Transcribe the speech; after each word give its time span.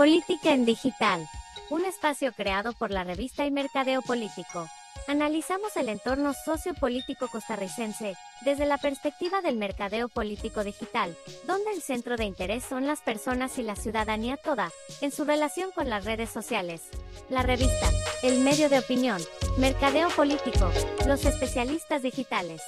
Política 0.00 0.52
en 0.52 0.64
Digital, 0.64 1.28
un 1.68 1.84
espacio 1.84 2.32
creado 2.32 2.72
por 2.72 2.90
la 2.90 3.04
revista 3.04 3.44
y 3.44 3.50
Mercadeo 3.50 4.00
Político. 4.00 4.66
Analizamos 5.06 5.76
el 5.76 5.90
entorno 5.90 6.32
sociopolítico 6.32 7.28
costarricense 7.28 8.16
desde 8.40 8.64
la 8.64 8.78
perspectiva 8.78 9.42
del 9.42 9.56
mercadeo 9.56 10.08
político 10.08 10.64
digital, 10.64 11.14
donde 11.46 11.72
el 11.72 11.82
centro 11.82 12.16
de 12.16 12.24
interés 12.24 12.64
son 12.64 12.86
las 12.86 13.02
personas 13.02 13.58
y 13.58 13.62
la 13.62 13.76
ciudadanía 13.76 14.38
toda, 14.38 14.70
en 15.02 15.12
su 15.12 15.26
relación 15.26 15.70
con 15.70 15.90
las 15.90 16.06
redes 16.06 16.30
sociales. 16.30 16.80
La 17.28 17.42
revista, 17.42 17.90
el 18.22 18.40
medio 18.40 18.70
de 18.70 18.78
opinión, 18.78 19.20
mercadeo 19.58 20.08
político, 20.08 20.70
los 21.06 21.26
especialistas 21.26 22.00
digitales. 22.00 22.62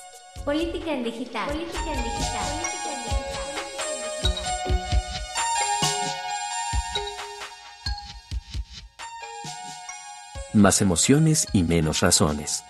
Política 0.45 0.93
en 0.93 1.03
digital. 1.03 1.49
Política 1.49 1.95
en 1.95 2.05
digital. 2.05 2.82
Más 10.55 10.83
emociones 10.83 11.47
y 11.53 11.63
menos 11.63 12.01
razones. 12.01 12.65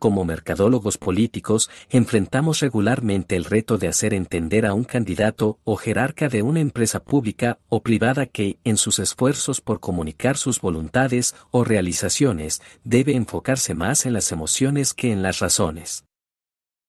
Como 0.00 0.24
mercadólogos 0.24 0.96
políticos, 0.96 1.68
enfrentamos 1.90 2.60
regularmente 2.60 3.36
el 3.36 3.44
reto 3.44 3.76
de 3.76 3.88
hacer 3.88 4.14
entender 4.14 4.64
a 4.64 4.72
un 4.72 4.84
candidato 4.84 5.58
o 5.62 5.76
jerarca 5.76 6.30
de 6.30 6.40
una 6.40 6.60
empresa 6.60 7.04
pública 7.04 7.58
o 7.68 7.82
privada 7.82 8.24
que, 8.24 8.58
en 8.64 8.78
sus 8.78 8.98
esfuerzos 8.98 9.60
por 9.60 9.78
comunicar 9.78 10.38
sus 10.38 10.62
voluntades 10.62 11.34
o 11.50 11.64
realizaciones, 11.64 12.62
debe 12.82 13.14
enfocarse 13.14 13.74
más 13.74 14.06
en 14.06 14.14
las 14.14 14.32
emociones 14.32 14.94
que 14.94 15.12
en 15.12 15.22
las 15.22 15.38
razones. 15.38 16.06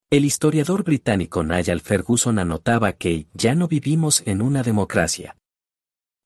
El 0.10 0.24
historiador 0.24 0.86
británico 0.86 1.44
Niall 1.44 1.82
Ferguson 1.82 2.40
anotaba 2.40 2.94
que 2.94 3.28
ya 3.34 3.56
no 3.56 3.68
vivimos 3.68 4.24
en 4.26 4.42
una 4.42 4.64
democracia. 4.64 5.36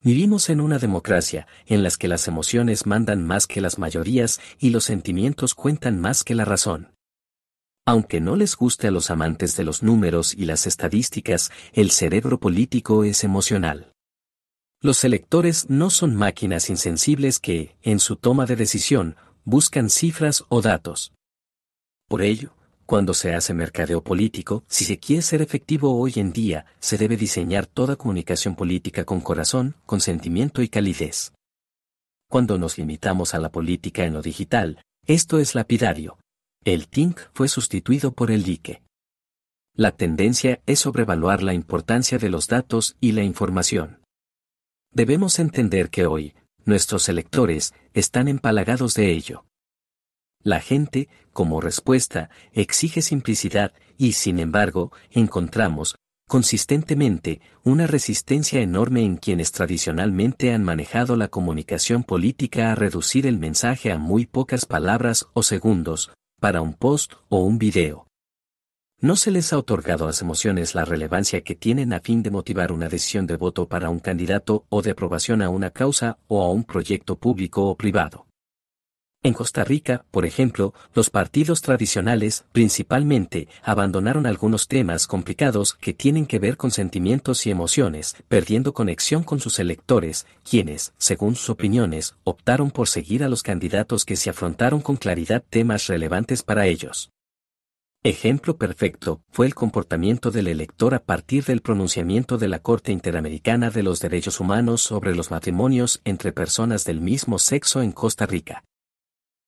Vivimos 0.02 0.50
en 0.50 0.62
una 0.62 0.78
democracia, 0.78 1.48
en 1.66 1.82
las 1.82 1.98
que 1.98 2.08
las 2.08 2.28
emociones 2.28 2.86
mandan 2.86 3.26
más 3.26 3.48
que 3.48 3.62
las 3.62 3.80
mayorías 3.80 4.40
y 4.60 4.70
los 4.70 4.84
sentimientos 4.84 5.56
cuentan 5.56 6.00
más 6.00 6.24
que 6.24 6.36
la 6.36 6.46
razón. 6.46 6.94
Aunque 7.88 8.20
no 8.20 8.36
les 8.36 8.56
guste 8.56 8.88
a 8.88 8.92
los 8.92 9.12
amantes 9.12 9.56
de 9.56 9.64
los 9.64 9.84
números 9.84 10.34
y 10.34 10.46
las 10.46 10.66
estadísticas, 10.66 11.52
el 11.74 11.92
cerebro 11.92 12.40
político 12.40 13.04
es 13.04 13.24
emocional. 13.24 13.92
Los 14.82 15.04
electores 15.04 15.70
no 15.70 15.90
son 15.90 16.16
máquinas 16.16 16.70
insensibles 16.70 17.40
que, 17.40 17.76
en 17.82 18.00
su 18.00 18.16
toma 18.16 18.46
de 18.46 18.56
decisión, 18.56 19.16
buscan 19.44 19.90
cifras 19.90 20.44
o 20.50 20.62
datos. 20.62 21.14
Por 22.08 22.22
ello, 22.22 22.54
cuando 22.86 23.14
se 23.14 23.34
hace 23.34 23.54
mercadeo 23.54 24.04
político, 24.04 24.64
si 24.68 24.86
se 24.86 25.00
quiere 25.00 25.22
ser 25.22 25.42
efectivo 25.42 26.00
hoy 26.00 26.14
en 26.18 26.32
día, 26.32 26.66
se 26.80 26.98
debe 26.98 27.18
diseñar 27.18 27.66
toda 27.66 27.96
comunicación 27.96 28.56
política 28.56 29.06
con 29.06 29.22
corazón, 29.22 29.76
con 29.86 30.02
sentimiento 30.02 30.62
y 30.62 30.70
calidez. 30.70 31.34
Cuando 32.30 32.58
nos 32.58 32.78
limitamos 32.78 33.34
a 33.34 33.40
la 33.40 33.52
política 33.52 34.06
en 34.06 34.14
lo 34.14 34.22
digital, 34.22 34.82
esto 35.08 35.40
es 35.40 35.56
lapidario. 35.56 36.18
El 36.64 36.88
TINC 36.88 37.20
fue 37.34 37.48
sustituido 37.48 38.12
por 38.12 38.32
el 38.32 38.44
dique. 38.44 38.82
La 39.76 39.92
tendencia 39.92 40.62
es 40.66 40.80
sobrevaluar 40.80 41.44
la 41.44 41.54
importancia 41.54 42.18
de 42.18 42.30
los 42.30 42.48
datos 42.48 42.96
y 43.02 43.12
la 43.12 43.24
información. 43.24 44.00
Debemos 44.92 45.40
entender 45.40 45.90
que 45.90 46.06
hoy, 46.06 46.34
nuestros 46.66 47.10
electores, 47.10 47.74
están 47.94 48.28
empalagados 48.28 48.94
de 48.94 49.12
ello. 49.12 49.46
La 50.46 50.60
gente, 50.60 51.10
como 51.34 51.60
respuesta, 51.60 52.30
exige 52.54 53.02
simplicidad 53.02 53.74
y, 53.98 54.12
sin 54.12 54.38
embargo, 54.38 54.92
encontramos, 55.10 55.96
consistentemente, 56.28 57.42
una 57.64 57.88
resistencia 57.88 58.62
enorme 58.62 59.04
en 59.04 59.18
quienes 59.18 59.52
tradicionalmente 59.52 60.54
han 60.54 60.64
manejado 60.64 61.16
la 61.16 61.30
comunicación 61.30 62.04
política 62.04 62.72
a 62.72 62.76
reducir 62.76 63.26
el 63.26 63.40
mensaje 63.40 63.92
a 63.92 63.98
muy 63.98 64.28
pocas 64.28 64.68
palabras 64.68 65.26
o 65.34 65.42
segundos, 65.42 66.12
para 66.40 66.62
un 66.62 66.76
post 66.76 67.14
o 67.28 67.40
un 67.40 67.58
video. 67.58 68.06
No 69.02 69.16
se 69.16 69.32
les 69.32 69.52
ha 69.52 69.58
otorgado 69.58 70.04
a 70.04 70.08
las 70.08 70.22
emociones 70.22 70.76
la 70.76 70.86
relevancia 70.86 71.42
que 71.42 71.56
tienen 71.56 71.92
a 71.92 72.02
fin 72.02 72.22
de 72.22 72.30
motivar 72.30 72.72
una 72.72 72.88
decisión 72.88 73.26
de 73.26 73.36
voto 73.36 73.68
para 73.68 73.90
un 73.90 74.00
candidato 74.00 74.68
o 74.70 74.84
de 74.84 74.92
aprobación 74.92 75.42
a 75.42 75.50
una 75.50 75.72
causa 75.72 76.20
o 76.28 76.44
a 76.44 76.52
un 76.52 76.66
proyecto 76.66 77.16
público 77.16 77.68
o 77.68 77.76
privado. 77.76 78.25
En 79.26 79.34
Costa 79.34 79.64
Rica, 79.64 80.06
por 80.12 80.24
ejemplo, 80.28 80.76
los 80.94 81.10
partidos 81.10 81.64
tradicionales, 81.64 82.46
principalmente, 82.52 83.48
abandonaron 83.64 84.28
algunos 84.28 84.68
temas 84.68 85.08
complicados 85.08 85.74
que 85.74 85.96
tienen 85.96 86.28
que 86.28 86.38
ver 86.38 86.58
con 86.58 86.70
sentimientos 86.70 87.48
y 87.48 87.50
emociones, 87.50 88.18
perdiendo 88.28 88.76
conexión 88.76 89.24
con 89.24 89.40
sus 89.40 89.58
electores, 89.58 90.28
quienes, 90.48 90.94
según 91.00 91.36
sus 91.36 91.50
opiniones, 91.50 92.14
optaron 92.24 92.70
por 92.70 92.88
seguir 92.88 93.24
a 93.24 93.28
los 93.28 93.42
candidatos 93.42 94.06
que 94.06 94.16
se 94.16 94.30
afrontaron 94.30 94.80
con 94.80 94.96
claridad 94.96 95.44
temas 95.50 95.88
relevantes 95.88 96.44
para 96.44 96.68
ellos. 96.68 97.10
Ejemplo 98.04 98.58
perfecto 98.58 99.22
fue 99.32 99.48
el 99.48 99.56
comportamiento 99.56 100.30
del 100.30 100.50
elector 100.50 100.94
a 100.94 101.00
partir 101.00 101.46
del 101.46 101.62
pronunciamiento 101.62 102.38
de 102.38 102.48
la 102.48 102.60
Corte 102.60 102.92
Interamericana 102.92 103.72
de 103.72 103.82
los 103.82 104.00
Derechos 104.02 104.40
Humanos 104.40 104.84
sobre 104.84 105.16
los 105.16 105.32
matrimonios 105.32 106.00
entre 106.06 106.32
personas 106.32 106.86
del 106.86 107.02
mismo 107.02 107.40
sexo 107.40 107.82
en 107.82 107.92
Costa 107.92 108.28
Rica. 108.28 108.64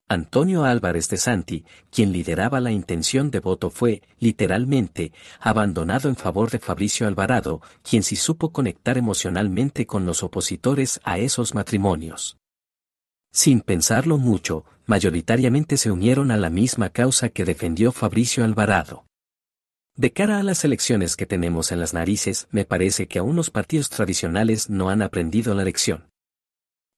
Antonio 0.10 0.64
Álvarez 0.64 1.10
de 1.10 1.18
Santi, 1.18 1.66
quien 1.92 2.14
lideraba 2.14 2.62
la 2.62 2.72
intención 2.72 3.30
de 3.30 3.42
voto 3.42 3.70
fue, 3.70 4.02
literalmente, 4.20 5.12
abandonado 5.42 6.08
en 6.08 6.16
favor 6.16 6.50
de 6.50 6.60
Fabricio 6.60 7.08
Alvarado, 7.08 7.62
quien 7.84 8.04
sí 8.04 8.16
supo 8.16 8.54
conectar 8.54 8.98
emocionalmente 8.98 9.86
con 9.86 10.06
los 10.06 10.24
opositores 10.24 11.02
a 11.04 11.18
esos 11.18 11.54
matrimonios. 11.54 12.38
Sin 13.34 13.60
pensarlo 13.60 14.18
mucho, 14.18 14.64
mayoritariamente 14.86 15.76
se 15.76 15.92
unieron 15.92 16.32
a 16.32 16.38
la 16.38 16.50
misma 16.50 16.90
causa 16.90 17.28
que 17.28 17.44
defendió 17.44 17.92
Fabricio 17.92 18.46
Alvarado. 18.46 19.06
De 19.98 20.14
cara 20.14 20.40
a 20.40 20.44
las 20.44 20.64
elecciones 20.64 21.18
que 21.18 21.26
tenemos 21.26 21.74
en 21.74 21.82
las 21.82 21.94
narices, 21.94 22.48
me 22.52 22.64
parece 22.64 23.08
que 23.08 23.20
aún 23.20 23.36
los 23.36 23.50
partidos 23.50 23.90
tradicionales 23.90 24.70
no 24.70 24.90
han 24.90 25.02
aprendido 25.02 25.54
la 25.54 25.66
lección. 25.66 26.06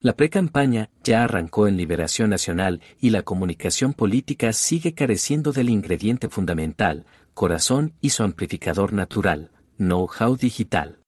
La 0.01 0.13
pre-campaña 0.13 0.89
ya 1.03 1.25
arrancó 1.25 1.67
en 1.67 1.75
Liberación 1.75 2.29
Nacional 2.29 2.79
y 3.01 3.09
la 3.09 3.23
comunicación 3.23 3.93
política 3.93 4.53
sigue 4.53 4.93
careciendo 4.93 5.51
del 5.51 5.69
ingrediente 5.69 6.29
fundamental, 6.29 7.05
corazón 7.33 7.93
y 7.99 8.11
su 8.11 8.23
amplificador 8.23 8.93
natural, 8.93 9.51
know-how 9.77 10.38
digital. 10.38 10.99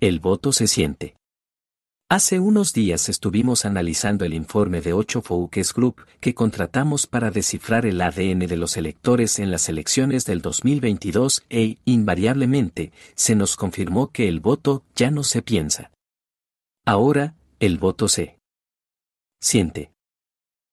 El 0.00 0.20
voto 0.20 0.52
se 0.52 0.66
siente. 0.66 1.16
Hace 2.10 2.40
unos 2.40 2.74
días 2.74 3.08
estuvimos 3.08 3.64
analizando 3.64 4.26
el 4.26 4.34
informe 4.34 4.82
de 4.82 4.92
8 4.92 5.22
Focus 5.22 5.72
Group 5.72 6.02
que 6.20 6.34
contratamos 6.34 7.06
para 7.06 7.30
descifrar 7.30 7.86
el 7.86 8.02
ADN 8.02 8.40
de 8.40 8.58
los 8.58 8.76
electores 8.76 9.38
en 9.38 9.50
las 9.50 9.70
elecciones 9.70 10.26
del 10.26 10.42
2022 10.42 11.44
e, 11.48 11.78
invariablemente, 11.86 12.92
se 13.14 13.34
nos 13.34 13.56
confirmó 13.56 14.12
que 14.12 14.28
el 14.28 14.40
voto 14.40 14.84
ya 14.94 15.10
no 15.10 15.22
se 15.22 15.40
piensa. 15.40 15.90
Ahora, 16.84 17.34
el 17.64 17.78
voto 17.78 18.08
se 18.08 18.38
siente. 19.40 19.92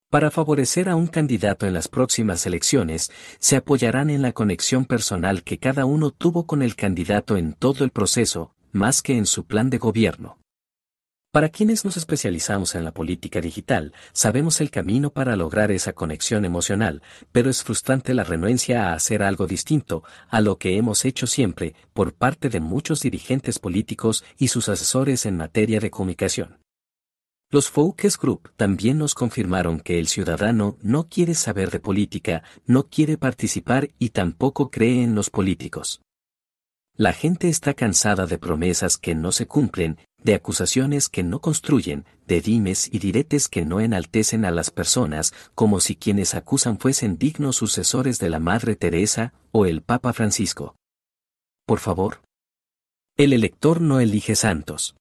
Para 0.09 0.29
favorecer 0.29 0.89
a 0.89 0.95
un 0.97 1.07
candidato 1.07 1.65
en 1.65 1.73
las 1.73 1.87
próximas 1.87 2.45
elecciones, 2.45 3.11
se 3.39 3.55
apoyarán 3.55 4.09
en 4.09 4.21
la 4.21 4.33
conexión 4.33 4.83
personal 4.83 5.43
que 5.43 5.57
cada 5.57 5.85
uno 5.85 6.11
tuvo 6.11 6.45
con 6.45 6.61
el 6.61 6.75
candidato 6.75 7.37
en 7.37 7.53
todo 7.53 7.85
el 7.85 7.91
proceso, 7.91 8.53
más 8.73 9.01
que 9.01 9.15
en 9.15 9.25
su 9.25 9.45
plan 9.45 9.69
de 9.69 9.77
gobierno. 9.77 10.37
Para 11.31 11.47
quienes 11.47 11.85
nos 11.85 11.95
especializamos 11.95 12.75
en 12.75 12.83
la 12.83 12.91
política 12.91 13.39
digital, 13.39 13.93
sabemos 14.11 14.59
el 14.59 14.69
camino 14.69 15.11
para 15.11 15.37
lograr 15.37 15.71
esa 15.71 15.93
conexión 15.93 16.43
emocional, 16.43 17.01
pero 17.31 17.49
es 17.49 17.63
frustrante 17.63 18.13
la 18.13 18.25
renuencia 18.25 18.89
a 18.89 18.93
hacer 18.95 19.23
algo 19.23 19.47
distinto 19.47 20.03
a 20.27 20.41
lo 20.41 20.57
que 20.57 20.75
hemos 20.75 21.05
hecho 21.05 21.25
siempre 21.25 21.73
por 21.93 22.13
parte 22.13 22.49
de 22.49 22.59
muchos 22.59 23.01
dirigentes 23.01 23.59
políticos 23.59 24.25
y 24.37 24.49
sus 24.49 24.67
asesores 24.67 25.25
en 25.25 25.37
materia 25.37 25.79
de 25.79 25.89
comunicación. 25.89 26.60
Los 27.53 27.69
Focus 27.69 28.17
Group 28.17 28.49
también 28.55 28.97
nos 28.97 29.13
confirmaron 29.13 29.81
que 29.81 29.99
el 29.99 30.07
ciudadano 30.07 30.77
no 30.81 31.09
quiere 31.09 31.35
saber 31.35 31.69
de 31.69 31.81
política, 31.81 32.43
no 32.65 32.87
quiere 32.87 33.17
participar 33.17 33.89
y 33.99 34.11
tampoco 34.11 34.71
cree 34.71 35.03
en 35.03 35.15
los 35.15 35.29
políticos. 35.29 36.01
La 36.95 37.11
gente 37.11 37.49
está 37.49 37.73
cansada 37.73 38.25
de 38.25 38.37
promesas 38.37 38.97
que 38.97 39.15
no 39.15 39.33
se 39.33 39.47
cumplen, 39.47 39.97
de 40.23 40.35
acusaciones 40.35 41.09
que 41.09 41.23
no 41.23 41.41
construyen, 41.41 42.05
de 42.25 42.39
dimes 42.39 42.87
y 42.89 42.99
diretes 42.99 43.49
que 43.49 43.65
no 43.65 43.81
enaltecen 43.81 44.45
a 44.45 44.51
las 44.51 44.71
personas, 44.71 45.33
como 45.53 45.81
si 45.81 45.97
quienes 45.97 46.35
acusan 46.35 46.79
fuesen 46.79 47.17
dignos 47.17 47.57
sucesores 47.57 48.17
de 48.19 48.29
la 48.29 48.39
Madre 48.39 48.77
Teresa 48.77 49.33
o 49.51 49.65
el 49.65 49.81
Papa 49.81 50.13
Francisco. 50.13 50.77
Por 51.65 51.79
favor. 51.79 52.21
El 53.17 53.33
elector 53.33 53.81
no 53.81 53.99
elige 53.99 54.37
santos. 54.37 54.95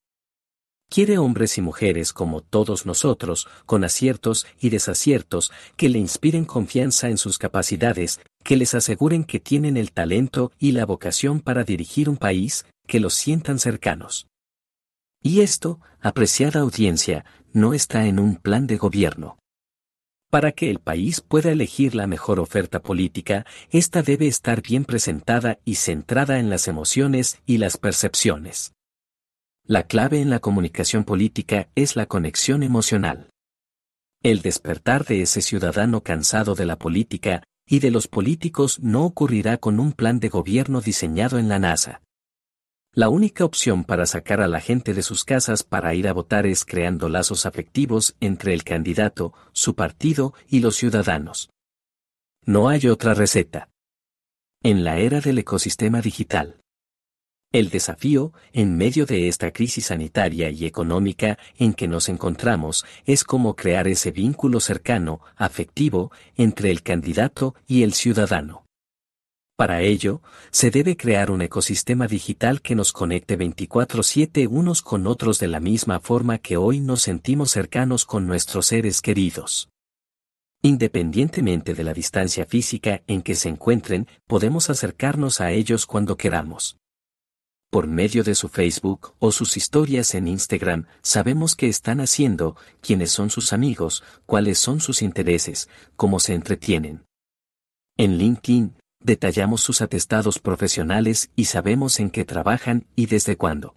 Quiere 0.90 1.19
hombres 1.19 1.56
y 1.56 1.62
mujeres 1.62 2.12
como 2.12 2.40
todos 2.40 2.84
nosotros, 2.84 3.46
con 3.64 3.84
aciertos 3.84 4.44
y 4.60 4.70
desaciertos, 4.70 5.52
que 5.76 5.88
le 5.88 6.00
inspiren 6.00 6.44
confianza 6.44 7.08
en 7.08 7.16
sus 7.16 7.38
capacidades, 7.38 8.19
que 8.42 8.56
les 8.56 8.75
aseguren 8.75 9.22
que 9.22 9.38
tienen 9.38 9.76
el 9.76 9.92
talento 9.92 10.50
y 10.58 10.72
la 10.72 10.84
vocación 10.84 11.38
para 11.38 11.62
dirigir 11.62 12.08
un 12.08 12.16
país, 12.16 12.66
que 12.88 12.98
los 12.98 13.14
sientan 13.14 13.60
cercanos. 13.60 14.26
Y 15.22 15.42
esto, 15.42 15.78
apreciada 16.00 16.58
audiencia, 16.58 17.25
no 17.52 17.72
está 17.72 18.06
en 18.06 18.19
un 18.19 18.34
plan 18.34 18.66
de 18.66 18.76
gobierno. 18.76 19.38
Para 20.28 20.50
que 20.50 20.70
el 20.70 20.81
país 20.81 21.20
pueda 21.20 21.52
elegir 21.52 21.94
la 21.94 22.08
mejor 22.08 22.40
oferta 22.40 22.82
política, 22.82 23.46
esta 23.70 24.02
debe 24.02 24.26
estar 24.26 24.60
bien 24.60 24.84
presentada 24.84 25.60
y 25.64 25.76
centrada 25.76 26.40
en 26.40 26.50
las 26.50 26.66
emociones 26.66 27.38
y 27.46 27.58
las 27.58 27.76
percepciones. 27.76 28.72
La 29.66 29.84
clave 29.84 30.20
en 30.20 30.30
la 30.30 30.40
comunicación 30.40 31.04
política 31.04 31.68
es 31.74 31.94
la 31.94 32.06
conexión 32.06 32.62
emocional. 32.62 33.30
El 34.22 34.42
despertar 34.42 35.04
de 35.04 35.22
ese 35.22 35.42
ciudadano 35.42 36.02
cansado 36.02 36.54
de 36.54 36.66
la 36.66 36.76
política 36.76 37.44
y 37.66 37.78
de 37.78 37.90
los 37.90 38.08
políticos 38.08 38.80
no 38.80 39.04
ocurrirá 39.04 39.58
con 39.58 39.78
un 39.78 39.92
plan 39.92 40.18
de 40.18 40.28
gobierno 40.28 40.80
diseñado 40.80 41.38
en 41.38 41.48
la 41.48 41.58
NASA. 41.58 42.02
La 42.92 43.08
única 43.08 43.44
opción 43.44 43.84
para 43.84 44.04
sacar 44.06 44.40
a 44.40 44.48
la 44.48 44.60
gente 44.60 44.94
de 44.94 45.04
sus 45.04 45.24
casas 45.24 45.62
para 45.62 45.94
ir 45.94 46.08
a 46.08 46.12
votar 46.12 46.46
es 46.46 46.64
creando 46.64 47.08
lazos 47.08 47.46
afectivos 47.46 48.16
entre 48.18 48.52
el 48.52 48.64
candidato, 48.64 49.32
su 49.52 49.76
partido 49.76 50.34
y 50.48 50.58
los 50.58 50.74
ciudadanos. 50.74 51.50
No 52.44 52.68
hay 52.68 52.88
otra 52.88 53.14
receta. 53.14 53.68
En 54.62 54.82
la 54.82 54.98
era 54.98 55.20
del 55.20 55.38
ecosistema 55.38 56.00
digital. 56.00 56.59
El 57.52 57.69
desafío, 57.69 58.32
en 58.52 58.76
medio 58.76 59.06
de 59.06 59.26
esta 59.26 59.50
crisis 59.50 59.87
sanitaria 59.87 60.50
y 60.50 60.67
económica 60.67 61.37
en 61.58 61.75
que 61.75 61.88
nos 61.88 62.08
encontramos, 62.08 62.85
es 63.06 63.25
cómo 63.25 63.56
crear 63.56 63.88
ese 63.88 64.12
vínculo 64.12 64.61
cercano, 64.61 65.20
afectivo, 65.35 66.12
entre 66.37 66.70
el 66.70 66.82
candidato 66.82 67.56
y 67.67 67.82
el 67.82 67.93
ciudadano. 67.94 68.67
Para 69.56 69.82
ello, 69.82 70.23
se 70.52 70.70
debe 70.70 70.97
crear 70.97 71.32
un 71.32 71.43
ecosistema 71.43 72.06
digital 72.06 72.62
que 72.62 72.76
nos 72.76 72.93
conecte 72.93 73.37
24/7 73.37 74.46
unos 74.46 74.81
con 74.81 75.08
otros 75.08 75.41
de 75.41 75.49
la 75.49 75.58
misma 75.58 75.99
forma 75.99 76.38
que 76.38 76.56
hoy 76.56 76.79
nos 76.79 77.03
sentimos 77.03 77.50
cercanos 77.50 78.05
con 78.05 78.29
nuestros 78.29 78.67
seres 78.67 79.03
queridos. 79.03 79.69
Independientemente 80.62 81.75
de 81.75 81.82
la 81.82 81.94
distancia 81.94 82.46
física 82.46 83.03
en 83.08 83.23
que 83.23 83.35
se 83.35 83.49
encuentren, 83.49 84.06
podemos 84.29 84.70
acercarnos 84.70 85.41
a 85.41 85.50
ellos 85.50 85.85
cuando 85.85 86.17
queramos. 86.17 86.76
Por 87.70 87.87
medio 87.87 88.25
de 88.25 88.34
su 88.34 88.49
Facebook 88.49 89.14
o 89.20 89.31
sus 89.31 89.56
historias 89.56 90.17
en 90.17 90.26
Instagram, 90.26 90.87
sabemos 91.02 91.55
qué 91.55 91.69
están 91.69 92.00
haciendo, 92.00 92.56
quiénes 92.81 93.12
son 93.12 93.31
sus 93.31 93.52
amigos, 93.52 94.02
cuáles 94.26 94.58
son 94.58 94.81
sus 94.81 95.02
intereses, 95.02 95.69
cómo 95.94 96.19
se 96.19 96.34
entretienen. 96.34 97.05
En 97.96 98.19
LinkedIn, 98.19 98.75
detallamos 98.99 99.61
sus 99.61 99.82
atestados 99.82 100.40
profesionales 100.40 101.31
y 101.37 101.44
sabemos 101.44 102.00
en 102.00 102.11
qué 102.11 102.25
trabajan 102.25 102.87
y 102.96 103.06
desde 103.06 103.37
cuándo. 103.37 103.76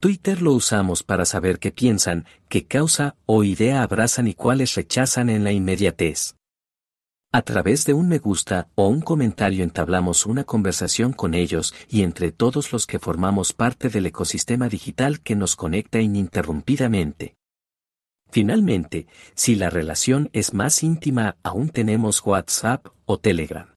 Twitter 0.00 0.40
lo 0.40 0.52
usamos 0.52 1.02
para 1.02 1.24
saber 1.24 1.58
qué 1.58 1.72
piensan, 1.72 2.24
qué 2.48 2.66
causa 2.66 3.16
o 3.26 3.42
idea 3.42 3.82
abrazan 3.82 4.28
y 4.28 4.34
cuáles 4.34 4.76
rechazan 4.76 5.28
en 5.28 5.42
la 5.42 5.50
inmediatez. 5.50 6.36
A 7.34 7.40
través 7.40 7.86
de 7.86 7.94
un 7.94 8.08
me 8.08 8.18
gusta 8.18 8.68
o 8.74 8.88
un 8.88 9.00
comentario 9.00 9.64
entablamos 9.64 10.26
una 10.26 10.44
conversación 10.44 11.14
con 11.14 11.32
ellos 11.32 11.72
y 11.88 12.02
entre 12.02 12.30
todos 12.30 12.72
los 12.72 12.86
que 12.86 12.98
formamos 12.98 13.54
parte 13.54 13.88
del 13.88 14.04
ecosistema 14.04 14.68
digital 14.68 15.20
que 15.20 15.34
nos 15.34 15.56
conecta 15.56 15.98
ininterrumpidamente. 15.98 17.36
Finalmente, 18.30 19.06
si 19.34 19.54
la 19.54 19.70
relación 19.70 20.28
es 20.34 20.52
más 20.52 20.82
íntima, 20.82 21.36
aún 21.42 21.70
tenemos 21.70 22.22
WhatsApp 22.22 22.88
o 23.06 23.18
Telegram. 23.18 23.76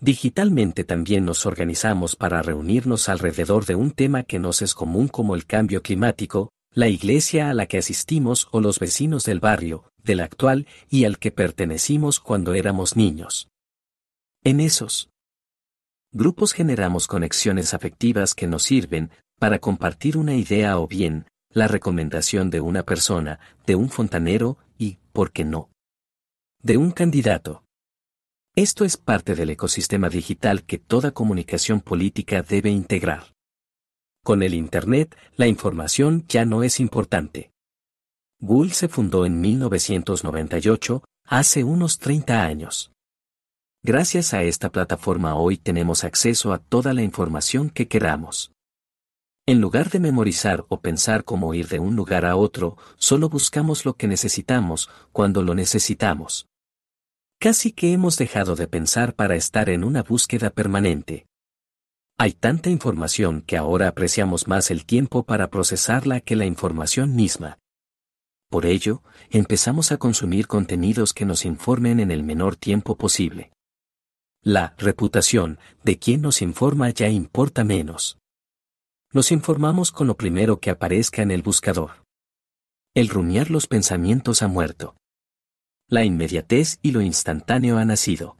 Digitalmente 0.00 0.84
también 0.84 1.26
nos 1.26 1.44
organizamos 1.44 2.16
para 2.16 2.40
reunirnos 2.40 3.10
alrededor 3.10 3.66
de 3.66 3.74
un 3.74 3.90
tema 3.90 4.22
que 4.22 4.38
nos 4.38 4.62
es 4.62 4.72
común 4.72 5.08
como 5.08 5.34
el 5.34 5.44
cambio 5.44 5.82
climático, 5.82 6.50
la 6.72 6.88
iglesia 6.88 7.50
a 7.50 7.54
la 7.54 7.66
que 7.66 7.76
asistimos 7.76 8.48
o 8.52 8.60
los 8.62 8.78
vecinos 8.78 9.24
del 9.24 9.40
barrio, 9.40 9.92
del 10.04 10.20
actual 10.20 10.66
y 10.88 11.04
al 11.04 11.18
que 11.18 11.32
pertenecimos 11.32 12.20
cuando 12.20 12.54
éramos 12.54 12.96
niños. 12.96 13.48
En 14.44 14.60
esos 14.60 15.10
grupos 16.12 16.52
generamos 16.52 17.08
conexiones 17.08 17.74
afectivas 17.74 18.34
que 18.34 18.46
nos 18.46 18.62
sirven 18.62 19.10
para 19.40 19.58
compartir 19.58 20.16
una 20.16 20.34
idea 20.34 20.78
o 20.78 20.86
bien, 20.86 21.26
la 21.50 21.66
recomendación 21.66 22.50
de 22.50 22.60
una 22.60 22.84
persona, 22.84 23.40
de 23.66 23.74
un 23.74 23.88
fontanero 23.88 24.58
y, 24.78 24.98
¿por 25.12 25.32
qué 25.32 25.44
no? 25.44 25.70
De 26.62 26.76
un 26.76 26.92
candidato. 26.92 27.64
Esto 28.54 28.84
es 28.84 28.96
parte 28.96 29.34
del 29.34 29.50
ecosistema 29.50 30.08
digital 30.08 30.64
que 30.64 30.78
toda 30.78 31.10
comunicación 31.10 31.80
política 31.80 32.42
debe 32.42 32.70
integrar. 32.70 33.34
Con 34.22 34.42
el 34.42 34.54
Internet, 34.54 35.16
la 35.36 35.48
información 35.48 36.24
ya 36.28 36.44
no 36.44 36.62
es 36.62 36.80
importante. 36.80 37.53
Google 38.46 38.74
se 38.74 38.88
fundó 38.88 39.24
en 39.24 39.40
1998, 39.40 41.02
hace 41.26 41.64
unos 41.64 41.98
30 41.98 42.42
años. 42.44 42.92
Gracias 43.82 44.34
a 44.34 44.42
esta 44.42 44.70
plataforma 44.70 45.34
hoy 45.34 45.56
tenemos 45.56 46.04
acceso 46.04 46.52
a 46.52 46.58
toda 46.58 46.92
la 46.92 47.02
información 47.02 47.70
que 47.70 47.88
queramos. 47.88 48.52
En 49.46 49.62
lugar 49.62 49.88
de 49.88 49.98
memorizar 49.98 50.66
o 50.68 50.82
pensar 50.82 51.24
cómo 51.24 51.54
ir 51.54 51.68
de 51.68 51.78
un 51.78 51.96
lugar 51.96 52.26
a 52.26 52.36
otro, 52.36 52.76
solo 52.96 53.30
buscamos 53.30 53.86
lo 53.86 53.94
que 53.94 54.08
necesitamos 54.08 54.90
cuando 55.10 55.42
lo 55.42 55.54
necesitamos. 55.54 56.46
Casi 57.40 57.72
que 57.72 57.94
hemos 57.94 58.18
dejado 58.18 58.56
de 58.56 58.68
pensar 58.68 59.14
para 59.14 59.36
estar 59.36 59.70
en 59.70 59.84
una 59.84 60.02
búsqueda 60.02 60.50
permanente. 60.50 61.24
Hay 62.18 62.34
tanta 62.34 62.68
información 62.68 63.40
que 63.40 63.56
ahora 63.56 63.88
apreciamos 63.88 64.48
más 64.48 64.70
el 64.70 64.84
tiempo 64.84 65.24
para 65.24 65.48
procesarla 65.48 66.20
que 66.20 66.36
la 66.36 66.44
información 66.44 67.16
misma. 67.16 67.58
Por 68.54 68.66
ello, 68.66 69.02
empezamos 69.30 69.90
a 69.90 69.96
consumir 69.96 70.46
contenidos 70.46 71.12
que 71.12 71.24
nos 71.24 71.44
informen 71.44 71.98
en 71.98 72.12
el 72.12 72.22
menor 72.22 72.54
tiempo 72.54 72.96
posible. 72.96 73.50
La 74.44 74.76
reputación 74.78 75.58
de 75.82 75.98
quien 75.98 76.22
nos 76.22 76.40
informa 76.40 76.90
ya 76.90 77.08
importa 77.08 77.64
menos. 77.64 78.16
Nos 79.12 79.32
informamos 79.32 79.90
con 79.90 80.06
lo 80.06 80.16
primero 80.16 80.60
que 80.60 80.70
aparezca 80.70 81.20
en 81.20 81.32
el 81.32 81.42
buscador. 81.42 82.04
El 82.94 83.08
rumiar 83.08 83.50
los 83.50 83.66
pensamientos 83.66 84.40
ha 84.40 84.46
muerto. 84.46 84.94
La 85.88 86.04
inmediatez 86.04 86.78
y 86.80 86.92
lo 86.92 87.00
instantáneo 87.00 87.78
ha 87.78 87.84
nacido. 87.84 88.38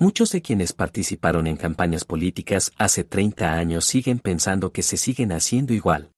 Muchos 0.00 0.32
de 0.32 0.42
quienes 0.42 0.72
participaron 0.72 1.46
en 1.46 1.56
campañas 1.56 2.04
políticas 2.04 2.72
hace 2.76 3.04
30 3.04 3.52
años 3.52 3.84
siguen 3.84 4.18
pensando 4.18 4.72
que 4.72 4.82
se 4.82 4.96
siguen 4.96 5.30
haciendo 5.30 5.74
igual. 5.74 6.10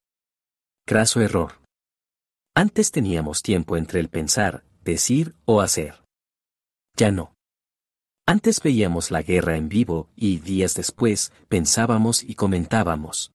Craso 0.86 1.20
error. 1.20 1.63
Antes 2.56 2.92
teníamos 2.92 3.42
tiempo 3.42 3.76
entre 3.76 3.98
el 3.98 4.08
pensar, 4.08 4.62
decir 4.84 5.34
o 5.44 5.60
hacer. 5.60 6.04
Ya 6.96 7.10
no. 7.10 7.34
Antes 8.26 8.62
veíamos 8.62 9.10
la 9.10 9.22
guerra 9.22 9.56
en 9.56 9.68
vivo 9.68 10.08
y 10.14 10.38
días 10.38 10.74
después 10.74 11.32
pensábamos 11.48 12.22
y 12.22 12.36
comentábamos. 12.36 13.32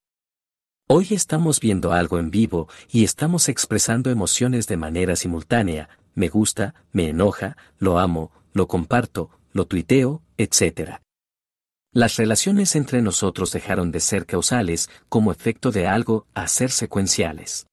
Hoy 0.88 1.10
estamos 1.12 1.60
viendo 1.60 1.92
algo 1.92 2.18
en 2.18 2.32
vivo 2.32 2.70
y 2.90 3.04
estamos 3.04 3.50
expresando 3.50 4.10
emociones 4.10 4.68
de 4.68 4.78
manera 4.78 5.18
simultánea, 5.18 5.90
me 6.16 6.30
gusta, 6.30 6.74
me 6.94 7.10
enoja, 7.10 7.58
lo 7.78 8.00
amo, 8.00 8.32
lo 8.54 8.70
comparto, 8.70 9.32
lo 9.52 9.66
tuiteo, 9.66 10.24
etc. 10.38 11.02
Las 11.92 12.16
relaciones 12.16 12.74
entre 12.78 13.02
nosotros 13.02 13.52
dejaron 13.52 13.92
de 13.92 14.00
ser 14.00 14.26
causales 14.26 14.90
como 15.10 15.34
efecto 15.34 15.72
de 15.72 15.88
algo 15.88 16.26
a 16.34 16.48
ser 16.48 16.72
secuenciales. 16.72 17.69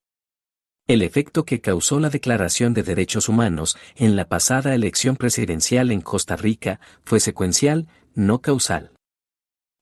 El 0.89 1.03
efecto 1.03 1.45
que 1.45 1.61
causó 1.61 1.99
la 1.99 2.11
Declaración 2.11 2.73
de 2.73 2.85
Derechos 2.85 3.29
Humanos 3.29 3.77
en 3.97 4.15
la 4.15 4.29
pasada 4.29 4.73
elección 4.73 5.17
presidencial 5.17 5.91
en 5.91 6.01
Costa 6.01 6.37
Rica 6.37 6.79
fue 7.05 7.19
secuencial, 7.19 7.89
no 8.15 8.41
causal. 8.41 8.93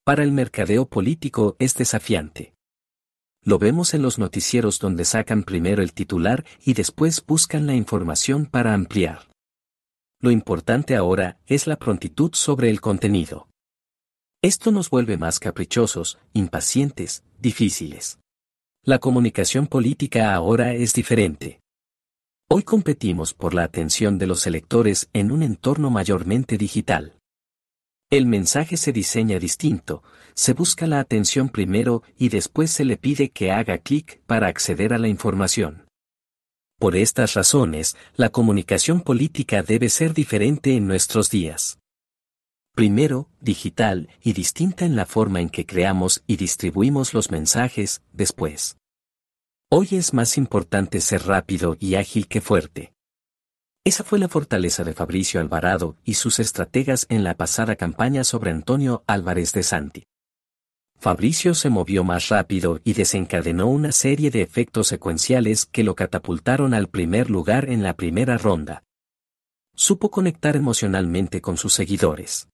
Para 0.04 0.24
el 0.24 0.32
mercadeo 0.32 0.86
político 0.86 1.56
es 1.58 1.74
desafiante. 1.74 2.54
Lo 3.42 3.58
vemos 3.58 3.92
en 3.92 4.00
los 4.00 4.18
noticieros 4.18 4.78
donde 4.78 5.04
sacan 5.04 5.42
primero 5.42 5.82
el 5.82 5.92
titular 5.92 6.46
y 6.64 6.72
después 6.72 7.22
buscan 7.26 7.66
la 7.66 7.74
información 7.74 8.46
para 8.46 8.72
ampliar. 8.72 9.28
Lo 10.20 10.30
importante 10.30 10.96
ahora 10.96 11.38
es 11.44 11.66
la 11.66 11.76
prontitud 11.76 12.30
sobre 12.32 12.70
el 12.70 12.80
contenido. 12.80 13.46
Esto 14.40 14.70
nos 14.70 14.88
vuelve 14.88 15.18
más 15.18 15.38
caprichosos, 15.38 16.18
impacientes, 16.32 17.24
difíciles. 17.38 18.18
La 18.86 18.98
comunicación 18.98 19.66
política 19.66 20.34
ahora 20.34 20.74
es 20.74 20.92
diferente. 20.92 21.62
Hoy 22.50 22.64
competimos 22.64 23.32
por 23.32 23.54
la 23.54 23.64
atención 23.64 24.18
de 24.18 24.26
los 24.26 24.46
electores 24.46 25.08
en 25.14 25.32
un 25.32 25.42
entorno 25.42 25.88
mayormente 25.88 26.58
digital. 26.58 27.14
El 28.10 28.26
mensaje 28.26 28.76
se 28.76 28.92
diseña 28.92 29.38
distinto, 29.38 30.02
se 30.34 30.52
busca 30.52 30.86
la 30.86 31.00
atención 31.00 31.48
primero 31.48 32.02
y 32.18 32.28
después 32.28 32.72
se 32.72 32.84
le 32.84 32.98
pide 32.98 33.30
que 33.30 33.52
haga 33.52 33.78
clic 33.78 34.20
para 34.26 34.48
acceder 34.48 34.92
a 34.92 34.98
la 34.98 35.08
información. 35.08 35.86
Por 36.78 36.94
estas 36.94 37.32
razones, 37.32 37.96
la 38.16 38.28
comunicación 38.28 39.00
política 39.00 39.62
debe 39.62 39.88
ser 39.88 40.12
diferente 40.12 40.76
en 40.76 40.86
nuestros 40.86 41.30
días. 41.30 41.78
Primero, 42.74 43.28
digital 43.40 44.08
y 44.20 44.32
distinta 44.32 44.84
en 44.84 44.96
la 44.96 45.06
forma 45.06 45.40
en 45.40 45.48
que 45.48 45.64
creamos 45.64 46.24
y 46.26 46.36
distribuimos 46.36 47.14
los 47.14 47.30
mensajes, 47.30 48.02
después. 48.12 48.78
Hoy 49.70 49.90
es 49.92 50.12
más 50.12 50.36
importante 50.36 51.00
ser 51.00 51.24
rápido 51.24 51.76
y 51.78 51.94
ágil 51.94 52.26
que 52.26 52.40
fuerte. 52.40 52.92
Esa 53.84 54.02
fue 54.02 54.18
la 54.18 54.28
fortaleza 54.28 54.82
de 54.82 54.92
Fabricio 54.92 55.40
Alvarado 55.40 55.96
y 56.04 56.14
sus 56.14 56.40
estrategas 56.40 57.06
en 57.10 57.22
la 57.22 57.36
pasada 57.36 57.76
campaña 57.76 58.24
sobre 58.24 58.50
Antonio 58.50 59.04
Álvarez 59.06 59.52
de 59.52 59.62
Santi. 59.62 60.04
Fabricio 60.98 61.54
se 61.54 61.70
movió 61.70 62.02
más 62.02 62.28
rápido 62.28 62.80
y 62.82 62.94
desencadenó 62.94 63.68
una 63.68 63.92
serie 63.92 64.32
de 64.32 64.42
efectos 64.42 64.88
secuenciales 64.88 65.64
que 65.66 65.84
lo 65.84 65.94
catapultaron 65.94 66.74
al 66.74 66.88
primer 66.88 67.30
lugar 67.30 67.70
en 67.70 67.84
la 67.84 67.94
primera 67.94 68.36
ronda. 68.36 68.82
Supo 69.76 70.10
conectar 70.10 70.56
emocionalmente 70.56 71.40
con 71.40 71.56
sus 71.56 71.72
seguidores. 71.72 72.48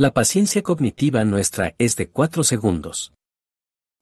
La 0.00 0.14
paciencia 0.14 0.62
cognitiva 0.62 1.24
nuestra 1.24 1.74
es 1.76 1.96
de 1.96 2.08
cuatro 2.08 2.44
segundos. 2.44 3.12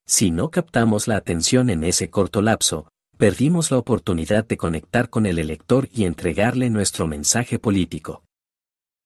Si 0.06 0.30
no 0.30 0.50
captamos 0.50 1.08
la 1.08 1.16
atención 1.16 1.70
en 1.70 1.84
ese 1.84 2.10
corto 2.10 2.42
lapso, 2.42 2.90
perdimos 3.16 3.70
la 3.70 3.78
oportunidad 3.78 4.44
de 4.44 4.58
conectar 4.58 5.08
con 5.08 5.24
el 5.24 5.38
elector 5.38 5.88
y 5.90 6.04
entregarle 6.04 6.68
nuestro 6.68 7.06
mensaje 7.06 7.58
político. 7.58 8.24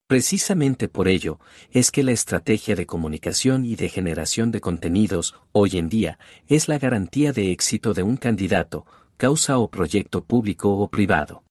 Precisamente 0.08 0.88
por 0.88 1.06
ello, 1.06 1.38
es 1.70 1.92
que 1.92 2.02
la 2.02 2.10
estrategia 2.10 2.74
de 2.74 2.86
comunicación 2.86 3.64
y 3.64 3.76
de 3.76 3.88
generación 3.88 4.50
de 4.50 4.60
contenidos, 4.60 5.36
hoy 5.52 5.78
en 5.78 5.88
día, 5.88 6.18
es 6.48 6.66
la 6.66 6.80
garantía 6.80 7.32
de 7.32 7.52
éxito 7.52 7.94
de 7.94 8.02
un 8.02 8.16
candidato, 8.16 8.84
causa 9.16 9.58
o 9.58 9.70
proyecto 9.70 10.24
público 10.24 10.76
o 10.76 10.90
privado. 10.90 11.44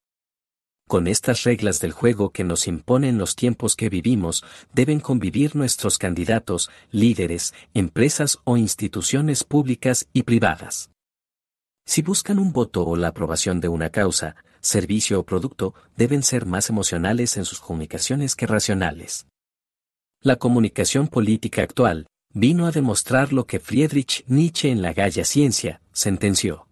Con 0.89 1.05
estas 1.07 1.43
reglas 1.43 1.79
del 1.79 1.91
juego 1.91 2.31
que 2.31 2.43
nos 2.43 2.67
imponen 2.67 3.19
los 3.19 3.35
tiempos 3.35 3.75
que 3.75 3.89
vivimos, 3.89 4.43
deben 4.73 4.99
convivir 4.99 5.55
nuestros 5.55 5.99
candidatos, 5.99 6.71
líderes, 6.89 7.53
empresas 7.75 8.39
o 8.43 8.57
instituciones 8.57 9.43
públicas 9.43 10.07
y 10.13 10.23
privadas. 10.23 10.89
Si 11.85 12.01
buscan 12.01 12.39
un 12.39 12.51
voto 12.51 12.87
o 12.87 12.95
la 12.95 13.09
aprobación 13.09 13.61
de 13.61 13.67
una 13.67 13.91
causa, 13.91 14.35
servicio 14.61 15.19
o 15.19 15.23
producto, 15.23 15.75
deben 15.95 16.23
ser 16.23 16.47
más 16.47 16.71
emocionales 16.71 17.37
en 17.37 17.45
sus 17.45 17.59
comunicaciones 17.59 18.35
que 18.35 18.47
racionales. 18.47 19.27
La 20.21 20.37
comunicación 20.37 21.07
política 21.07 21.61
actual 21.61 22.07
vino 22.33 22.65
a 22.65 22.71
demostrar 22.71 23.31
lo 23.31 23.45
que 23.45 23.59
Friedrich 23.59 24.23
Nietzsche 24.25 24.71
en 24.71 24.81
la 24.81 24.93
Galla 24.93 25.23
Ciencia 25.23 25.81
sentenció. 25.91 26.68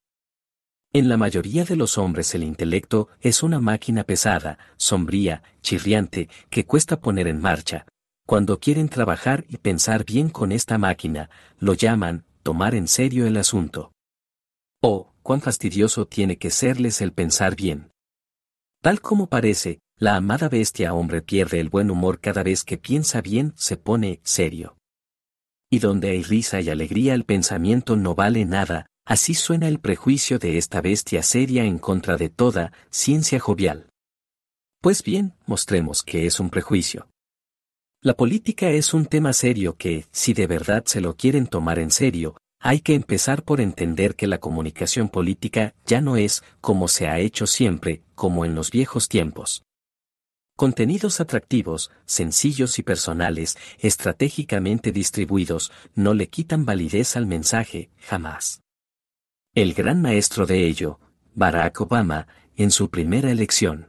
En 0.93 1.09
la 1.09 1.17
mayoría 1.17 1.65
de 1.65 1.75
los 1.75 1.97
hombres 1.97 2.33
el 2.33 2.43
intelecto 2.43 3.09
es 3.19 3.43
una 3.43 3.59
máquina 3.59 4.03
pesada, 4.03 4.57
sombría, 4.77 5.43
chirriante, 5.61 6.29
que 6.49 6.65
cuesta 6.65 7.01
poner 7.01 7.27
en 7.27 7.41
marcha. 7.41 7.85
Cuando 8.25 8.59
quieren 8.59 8.89
trabajar 8.89 9.45
y 9.49 9.57
pensar 9.57 10.05
bien 10.05 10.29
con 10.29 10.51
esta 10.51 10.77
máquina, 10.77 11.29
lo 11.59 11.73
llaman, 11.73 12.25
tomar 12.43 12.73
en 12.73 12.87
serio 12.87 13.27
el 13.27 13.37
asunto. 13.37 13.91
Oh, 14.81 15.13
cuán 15.23 15.41
fastidioso 15.41 16.07
tiene 16.07 16.37
que 16.37 16.51
serles 16.51 17.01
el 17.01 17.11
pensar 17.11 17.55
bien. 17.55 17.91
Tal 18.81 19.01
como 19.01 19.27
parece, 19.27 19.79
la 19.97 20.15
amada 20.15 20.47
bestia 20.47 20.93
hombre 20.93 21.21
pierde 21.21 21.59
el 21.59 21.69
buen 21.69 21.91
humor 21.91 22.19
cada 22.19 22.43
vez 22.43 22.63
que 22.63 22.77
piensa 22.77 23.21
bien, 23.21 23.53
se 23.57 23.75
pone 23.75 24.21
serio. 24.23 24.77
Y 25.69 25.79
donde 25.79 26.11
hay 26.11 26.23
risa 26.23 26.61
y 26.61 26.69
alegría 26.69 27.13
el 27.13 27.25
pensamiento 27.25 27.97
no 27.97 28.15
vale 28.15 28.45
nada, 28.45 28.85
Así 29.07 29.35
suena 29.35 29.69
el 29.69 29.79
prejuicio 29.79 30.37
de 30.37 30.57
esta 30.57 30.81
bestia 30.81 31.23
seria 31.23 31.63
en 31.63 31.79
contra 31.79 32.17
de 32.17 32.27
toda 32.27 32.73
ciencia 32.89 33.39
jovial. 33.39 33.87
Pues 34.81 35.01
bien, 35.01 35.33
mostremos 35.45 36.03
que 36.03 36.25
es 36.25 36.41
un 36.41 36.49
prejuicio. 36.49 37.07
La 38.01 38.15
política 38.15 38.69
es 38.69 38.93
un 38.93 39.05
tema 39.05 39.31
serio 39.31 39.77
que, 39.77 40.05
si 40.11 40.33
de 40.33 40.45
verdad 40.45 40.83
se 40.85 40.99
lo 40.99 41.15
quieren 41.15 41.47
tomar 41.47 41.79
en 41.79 41.89
serio, 41.89 42.35
hay 42.59 42.81
que 42.81 42.95
empezar 42.95 43.43
por 43.43 43.61
entender 43.61 44.15
que 44.15 44.27
la 44.27 44.39
comunicación 44.39 45.07
política 45.07 45.73
ya 45.85 46.01
no 46.01 46.17
es, 46.17 46.43
como 46.59 46.89
se 46.89 47.07
ha 47.07 47.17
hecho 47.19 47.47
siempre, 47.47 48.03
como 48.13 48.43
en 48.43 48.55
los 48.55 48.71
viejos 48.71 49.07
tiempos. 49.07 49.63
Contenidos 50.57 51.21
atractivos, 51.21 51.91
sencillos 52.05 52.77
y 52.77 52.83
personales, 52.83 53.57
estratégicamente 53.79 54.91
distribuidos, 54.91 55.71
no 55.95 56.13
le 56.13 56.27
quitan 56.27 56.65
validez 56.65 57.15
al 57.15 57.25
mensaje, 57.25 57.89
jamás. 57.99 58.63
El 59.57 59.73
gran 59.73 60.03
maestro 60.03 60.45
de 60.45 60.67
ello, 60.67 60.99
Barack 61.33 61.81
Obama, 61.81 62.27
en 62.57 62.69
su 62.69 62.91
primera 62.91 63.31
elección. 63.31 63.87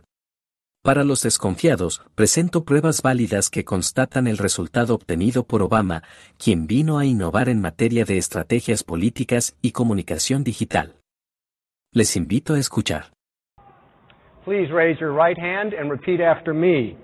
Para 0.82 1.04
los 1.04 1.22
desconfiados, 1.22 2.00
presento 2.14 2.64
pruebas 2.64 3.02
válidas 3.02 3.50
que 3.50 3.66
constatan 3.66 4.26
el 4.28 4.38
resultado 4.38 4.94
obtenido 4.94 5.44
por 5.44 5.60
Obama, 5.60 6.04
quien 6.42 6.66
vino 6.66 6.96
a 6.96 7.04
innovar 7.04 7.50
en 7.50 7.60
materia 7.60 8.06
de 8.06 8.16
estrategias 8.16 8.82
políticas 8.82 9.58
y 9.60 9.72
comunicación 9.72 10.42
digital. 10.42 10.94
Les 11.92 12.16
invito 12.16 12.54
a 12.54 12.58
escuchar. 12.58 13.12
Please 14.46 14.72
raise 14.72 14.98
your 14.98 15.12
right 15.12 15.36
hand 15.36 15.74
and 15.74 15.90
repeat 15.90 16.22
after 16.22 16.54
me. 16.54 16.96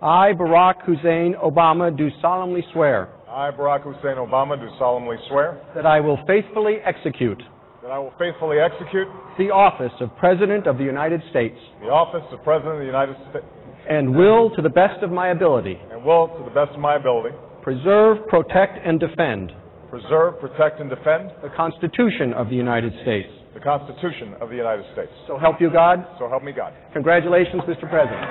I, 0.00 0.32
Barack 0.32 0.86
Hussein 0.86 1.34
Obama, 1.42 1.90
do 1.90 2.08
solemnly 2.20 2.62
swear. 2.72 3.08
I, 3.26 3.50
Barack 3.50 3.82
Hussein 3.82 4.16
Obama, 4.16 4.56
do 4.56 4.68
solemnly 4.78 5.16
swear. 5.28 5.58
That 5.74 5.86
I 5.86 5.98
will 5.98 6.18
faithfully 6.28 6.76
execute. 6.86 7.42
That 7.82 7.90
I 7.90 7.98
will 7.98 8.14
faithfully 8.16 8.58
execute. 8.62 9.08
The 9.38 9.50
office 9.50 9.90
of 9.98 10.14
President 10.16 10.68
of 10.68 10.78
the 10.78 10.84
United 10.84 11.20
States. 11.30 11.58
The 11.80 11.90
office 11.90 12.22
of 12.30 12.38
President 12.44 12.74
of 12.74 12.78
the 12.78 12.86
United 12.86 13.16
States. 13.30 13.44
And 13.90 14.14
will, 14.14 14.54
to 14.54 14.62
the 14.62 14.70
best 14.70 15.02
of 15.02 15.10
my 15.10 15.34
ability. 15.34 15.74
And 15.90 16.04
will, 16.04 16.28
to 16.28 16.44
the 16.46 16.54
best 16.54 16.70
of 16.70 16.78
my 16.78 16.94
ability. 16.94 17.34
Preserve, 17.60 18.22
protect, 18.28 18.78
and 18.86 19.00
defend. 19.00 19.50
Preserve, 19.90 20.38
protect, 20.38 20.78
and 20.78 20.90
defend. 20.90 21.34
The 21.42 21.50
Constitution 21.56 22.32
of 22.38 22.50
the 22.50 22.54
United 22.54 22.92
States. 23.02 23.26
The 23.52 23.58
Constitution 23.58 24.38
of 24.40 24.50
the 24.50 24.56
United 24.56 24.86
States. 24.92 25.10
So 25.26 25.36
help 25.36 25.60
you 25.60 25.68
God. 25.68 26.06
So 26.20 26.28
help 26.28 26.44
me 26.44 26.52
God. 26.52 26.72
Congratulations, 26.92 27.62
Mr. 27.66 27.90
President. 27.90 28.22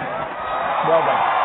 Well 0.88 1.04
done. 1.04 1.41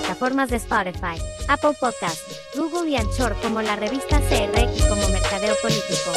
Plataformas 0.00 0.48
de 0.48 0.56
Spotify, 0.56 1.20
Apple 1.48 1.74
Podcast, 1.78 2.20
Google 2.56 2.90
y 2.90 2.96
Anchor 2.96 3.36
como 3.42 3.60
la 3.60 3.76
revista 3.76 4.18
CR 4.20 4.58
y 4.58 4.80
como 4.88 5.08
Mercadeo 5.08 5.54
Político. 5.60 6.12